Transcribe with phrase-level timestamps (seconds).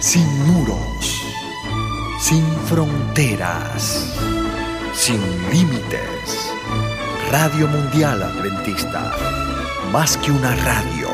[0.00, 1.24] sin muros,
[2.20, 4.16] sin fronteras,
[4.92, 6.52] sin límites.
[7.32, 9.12] Radio Mundial Adventista,
[9.92, 11.08] más que una radio,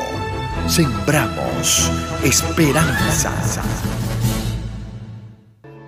[0.67, 1.91] sembramos
[2.23, 3.33] esperanza.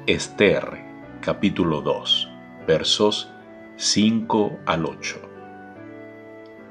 [0.06, 0.64] Esther,
[1.20, 2.28] capítulo 2,
[2.66, 3.28] versos
[3.76, 5.20] 5 al 8.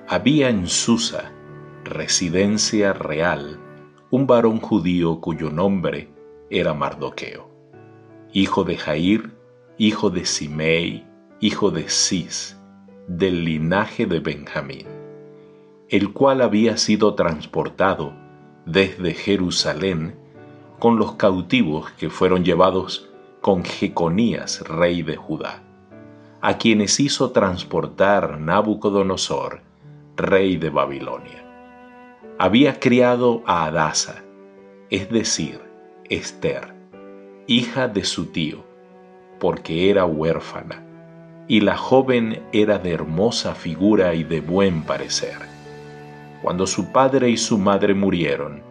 [0.08, 1.32] Había en Susa,
[1.84, 3.60] residencia real,
[4.10, 6.15] un varón judío cuyo nombre
[6.50, 7.50] era Mardoqueo,
[8.32, 9.32] hijo de Jair,
[9.78, 11.06] hijo de Simei,
[11.40, 12.58] hijo de Cis,
[13.08, 14.88] del linaje de Benjamín,
[15.90, 18.14] el cual había sido transportado
[18.66, 20.16] desde Jerusalén
[20.80, 23.10] con los cautivos que fueron llevados
[23.42, 25.64] con Jeconías, rey de Judá,
[26.42, 29.62] a quienes hizo transportar Nabucodonosor,
[30.16, 31.44] rey de Babilonia.
[32.38, 34.24] Había criado a Adasa,
[34.90, 35.65] es decir,
[36.10, 36.74] Esther,
[37.48, 38.64] hija de su tío,
[39.40, 40.84] porque era huérfana,
[41.48, 45.38] y la joven era de hermosa figura y de buen parecer.
[46.44, 48.62] Cuando su padre y su madre murieron,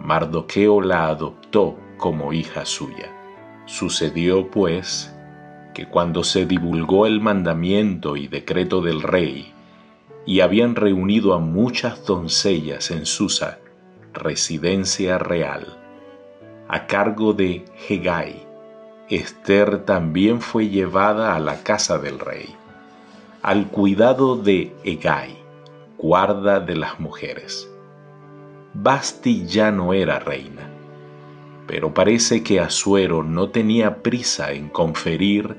[0.00, 3.12] Mardoqueo la adoptó como hija suya.
[3.66, 5.14] Sucedió, pues,
[5.72, 9.52] que cuando se divulgó el mandamiento y decreto del rey,
[10.24, 13.60] y habían reunido a muchas doncellas en Susa,
[14.12, 15.85] residencia real.
[16.68, 18.44] A cargo de Hegai,
[19.08, 22.56] Esther también fue llevada a la casa del rey,
[23.40, 25.36] al cuidado de Hegai,
[25.96, 27.70] guarda de las mujeres.
[28.74, 30.68] Basti ya no era reina,
[31.68, 35.56] pero parece que Asuero no tenía prisa en conferir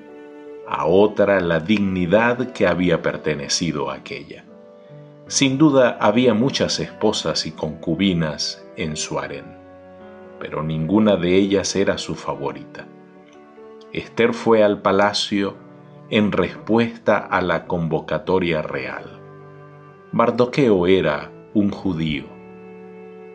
[0.68, 4.44] a otra la dignidad que había pertenecido a aquella.
[5.28, 9.18] Sin duda había muchas esposas y concubinas en su
[10.40, 12.88] pero ninguna de ellas era su favorita.
[13.94, 15.56] Esther fue al palacio
[16.10, 19.20] en respuesta a la convocatoria real.
[20.12, 22.26] Mardoqueo era un judío,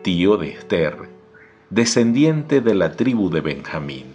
[0.01, 1.09] tío de Esther,
[1.69, 4.05] descendiente de la tribu de Benjamín,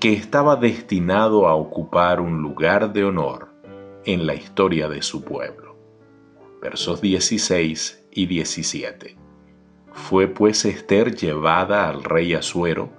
[0.00, 3.48] que estaba destinado a ocupar un lugar de honor
[4.04, 5.66] en la historia de su pueblo
[6.60, 9.16] versos 16 y 17.
[9.96, 12.90] Fue pues Esther llevada al rey Asuero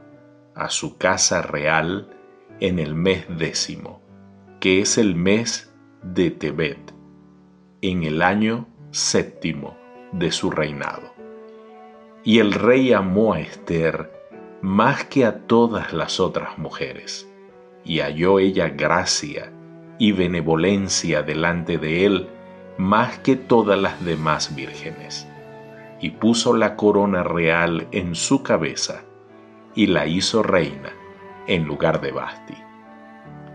[0.56, 2.10] a su casa real
[2.60, 4.02] en el mes décimo,
[4.60, 5.72] que es el mes
[6.02, 6.94] de Tebet,
[7.82, 9.78] en el año séptimo
[10.12, 11.14] de su reinado.
[12.24, 14.12] Y el rey amó a Esther
[14.62, 17.30] más que a todas las otras mujeres,
[17.86, 19.54] y halló ella gracia
[20.00, 22.28] y benevolencia delante de él,
[22.78, 25.27] más que todas las demás vírgenes,
[26.00, 29.04] y puso la corona real en su cabeza,
[29.76, 30.92] y la hizo reina
[31.48, 32.56] en lugar de Basti.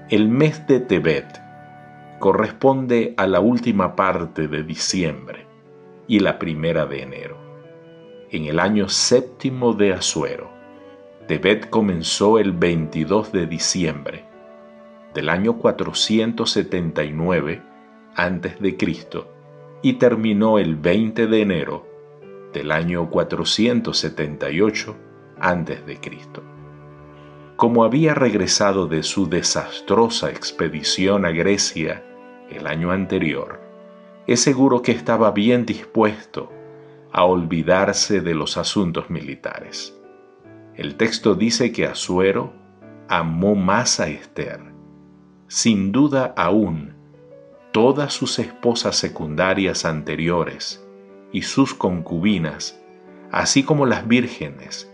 [0.08, 1.40] El mes de Tebet
[2.18, 5.46] corresponde a la última parte de diciembre
[6.06, 7.36] y la primera de enero.
[8.30, 10.50] En el año séptimo de Asuero,
[11.26, 14.24] Tebet comenzó el 22 de diciembre
[15.14, 17.62] del año 479
[18.14, 19.32] antes de Cristo
[19.82, 21.86] y terminó el 20 de enero
[22.52, 24.96] del año 478
[25.38, 26.42] antes de Cristo.
[27.56, 32.04] Como había regresado de su desastrosa expedición a Grecia
[32.50, 33.60] el año anterior,
[34.26, 36.50] es seguro que estaba bien dispuesto
[37.12, 39.96] a olvidarse de los asuntos militares.
[40.74, 42.52] El texto dice que Asuero
[43.08, 44.60] amó más a Esther,
[45.46, 46.94] sin duda aún
[47.72, 50.82] todas sus esposas secundarias anteriores
[51.32, 52.78] y sus concubinas,
[53.30, 54.88] así como las vírgenes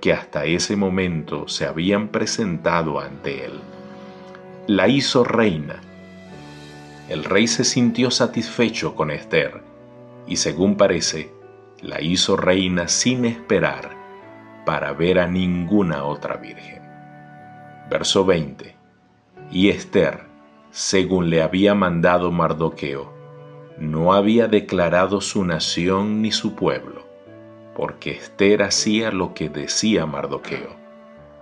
[0.00, 3.60] que hasta ese momento se habían presentado ante él.
[4.66, 5.80] La hizo reina.
[7.08, 9.62] El rey se sintió satisfecho con Esther
[10.26, 11.32] y según parece,
[11.80, 13.96] la hizo reina sin esperar
[14.66, 16.82] para ver a ninguna otra virgen.
[17.90, 18.76] Verso 20.
[19.50, 20.26] Y Esther,
[20.70, 23.17] según le había mandado Mardoqueo,
[23.80, 27.02] no había declarado su nación ni su pueblo,
[27.76, 30.74] porque Esther hacía lo que decía Mardoqueo,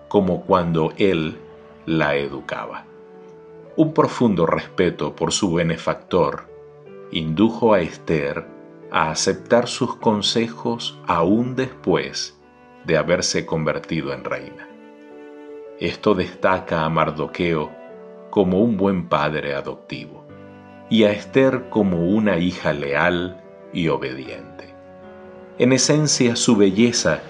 [0.08, 1.38] como cuando él
[1.86, 2.84] la educaba.
[3.76, 6.44] Un profundo respeto por su benefactor
[7.10, 8.46] indujo a Esther
[8.90, 12.38] a aceptar sus consejos aún después
[12.84, 14.68] de haberse convertido en reina.
[15.80, 17.70] Esto destaca a Mardoqueo
[18.30, 20.15] como un buen padre adoptivo
[20.88, 23.42] y a Esther como una hija leal
[23.72, 24.74] y obediente.
[25.58, 27.20] En esencia, su belleza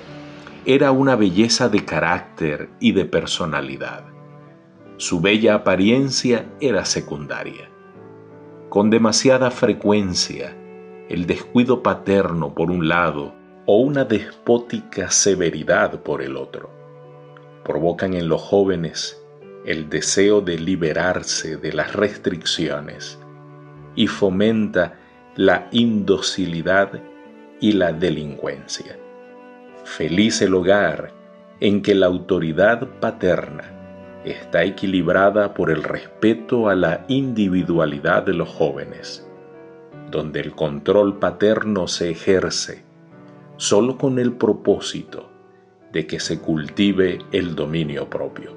[0.64, 4.05] era una belleza de carácter y de personalidad.
[4.97, 7.70] Su bella apariencia era secundaria.
[8.69, 10.56] Con demasiada frecuencia,
[11.09, 16.70] el descuido paterno por un lado o una despótica severidad por el otro
[17.67, 19.20] provocan en los jóvenes
[19.64, 23.19] el deseo de liberarse de las restricciones
[23.96, 24.94] y fomenta
[25.34, 27.00] la indocilidad
[27.60, 28.96] y la delincuencia.
[29.84, 31.12] Feliz el hogar
[31.60, 33.72] en que la autoridad paterna
[34.25, 39.26] está equilibrada por el respeto a la individualidad de los jóvenes,
[40.10, 42.84] donde el control paterno se ejerce
[43.56, 45.31] solo con el propósito
[45.92, 48.54] de que se cultive el dominio propio.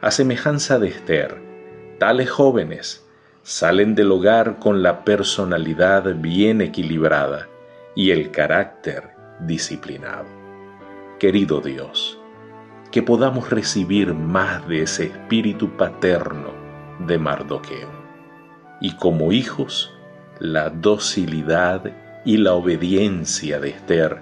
[0.00, 1.40] A semejanza de Esther,
[1.98, 3.07] tales jóvenes
[3.48, 7.48] salen del hogar con la personalidad bien equilibrada
[7.96, 10.26] y el carácter disciplinado.
[11.18, 12.20] Querido Dios,
[12.90, 16.50] que podamos recibir más de ese espíritu paterno
[17.06, 17.88] de Mardoqueo
[18.82, 19.94] y como hijos
[20.40, 21.90] la docilidad
[22.26, 24.18] y la obediencia de Esther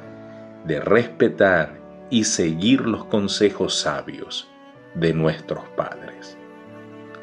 [0.66, 1.80] de respetar
[2.10, 4.48] y seguir los consejos sabios
[4.94, 6.38] de nuestros padres.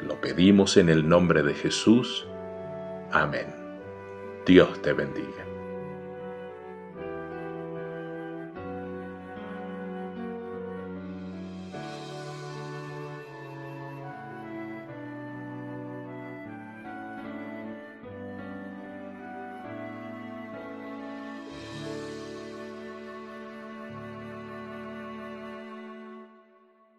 [0.06, 2.26] Lo pedimos en el nombre de Jesús.
[3.10, 3.46] Amén.
[4.46, 5.43] Dios te bendiga.